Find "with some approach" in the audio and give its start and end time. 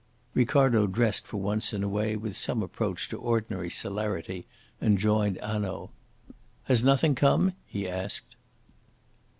2.15-3.07